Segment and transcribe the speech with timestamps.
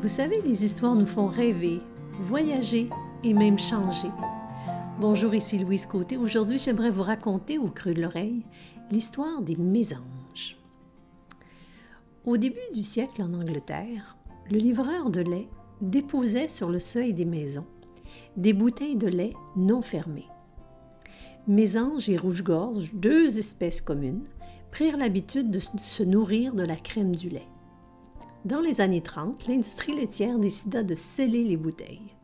[0.00, 1.80] Vous savez, les histoires nous font rêver,
[2.20, 2.88] voyager
[3.24, 4.08] et même changer.
[5.00, 6.16] Bonjour, ici Louise Côté.
[6.16, 8.44] Aujourd'hui, j'aimerais vous raconter au creux de l'oreille
[8.92, 10.56] l'histoire des mésanges.
[12.24, 14.16] Au début du siècle en Angleterre,
[14.50, 15.48] le livreur de lait
[15.80, 17.66] déposait sur le seuil des maisons
[18.36, 20.28] des bouteilles de lait non fermées.
[21.48, 24.24] Mésanges et rouge-gorge, deux espèces communes,
[24.70, 27.48] prirent l'habitude de se nourrir de la crème du lait.
[28.44, 32.14] Dans les années 30, l'industrie laitière décida de sceller les bouteilles.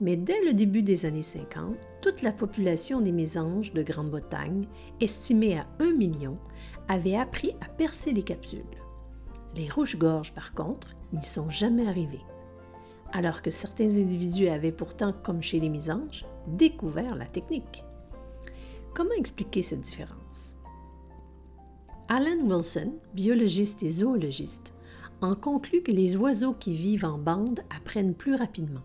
[0.00, 4.66] Mais dès le début des années 50, toute la population des mésanges de Grande-Bretagne,
[5.00, 6.38] estimée à 1 million,
[6.88, 8.64] avait appris à percer les capsules.
[9.54, 12.24] Les rouges-gorges, par contre, n'y sont jamais arrivés.
[13.12, 17.84] Alors que certains individus avaient pourtant, comme chez les mésanges, découvert la technique.
[18.94, 20.56] Comment expliquer cette différence?
[22.08, 24.72] Alan Wilson, biologiste et zoologiste,
[25.22, 28.82] en conclut que les oiseaux qui vivent en bande apprennent plus rapidement.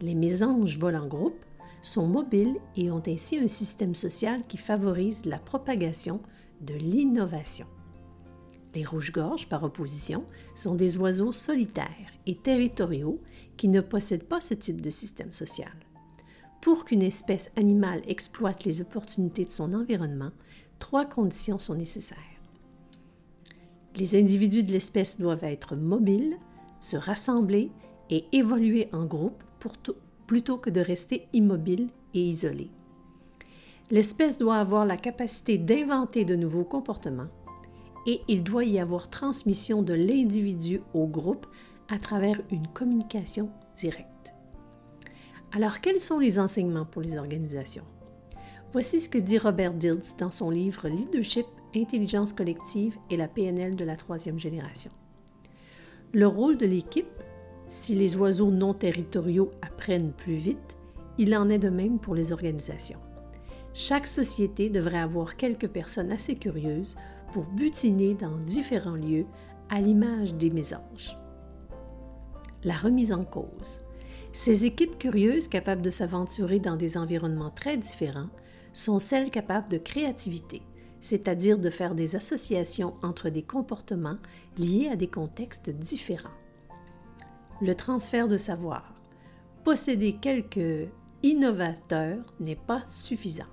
[0.00, 1.44] Les mésanges volent en groupe,
[1.82, 6.20] sont mobiles et ont ainsi un système social qui favorise la propagation
[6.60, 7.66] de l'innovation.
[8.74, 13.20] Les rouges-gorges, par opposition, sont des oiseaux solitaires et territoriaux
[13.56, 15.72] qui ne possèdent pas ce type de système social.
[16.60, 20.30] Pour qu'une espèce animale exploite les opportunités de son environnement,
[20.78, 22.37] trois conditions sont nécessaires.
[23.98, 26.36] Les individus de l'espèce doivent être mobiles,
[26.78, 27.72] se rassembler
[28.10, 29.42] et évoluer en groupe
[30.28, 32.70] plutôt que de rester immobiles et isolés.
[33.90, 37.26] L'espèce doit avoir la capacité d'inventer de nouveaux comportements
[38.06, 41.46] et il doit y avoir transmission de l'individu au groupe
[41.88, 44.32] à travers une communication directe.
[45.52, 47.84] Alors, quels sont les enseignements pour les organisations?
[48.72, 53.76] Voici ce que dit Robert Diltz dans son livre Leadership intelligence collective et la PNL
[53.76, 54.90] de la troisième génération.
[56.12, 57.06] Le rôle de l'équipe,
[57.68, 60.78] si les oiseaux non territoriaux apprennent plus vite,
[61.18, 63.00] il en est de même pour les organisations.
[63.74, 66.96] Chaque société devrait avoir quelques personnes assez curieuses
[67.32, 69.26] pour butiner dans différents lieux
[69.68, 71.16] à l'image des mésanges.
[72.64, 73.82] La remise en cause.
[74.32, 78.30] Ces équipes curieuses capables de s'aventurer dans des environnements très différents
[78.72, 80.62] sont celles capables de créativité,
[81.00, 84.18] c'est-à-dire de faire des associations entre des comportements
[84.56, 86.28] liés à des contextes différents.
[87.60, 88.94] Le transfert de savoir.
[89.64, 90.88] Posséder quelques
[91.22, 93.44] innovateurs n'est pas suffisant.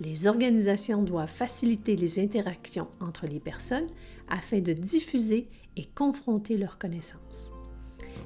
[0.00, 3.88] Les organisations doivent faciliter les interactions entre les personnes
[4.28, 7.52] afin de diffuser et confronter leurs connaissances.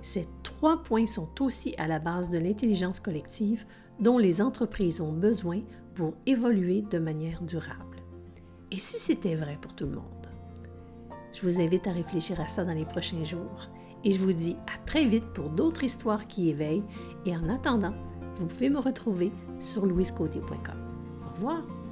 [0.02, 3.66] Ces trois points sont aussi à la base de l'intelligence collective
[4.00, 5.62] dont les entreprises ont besoin
[5.94, 7.96] pour évoluer de manière durable.
[8.72, 10.02] Et si c'était vrai pour tout le monde?
[11.32, 13.68] Je vous invite à réfléchir à ça dans les prochains jours
[14.04, 16.84] et je vous dis à très vite pour d'autres histoires qui éveillent
[17.24, 17.94] et en attendant,
[18.36, 20.78] vous pouvez me retrouver sur louisecôté.com.
[21.24, 21.85] Au revoir!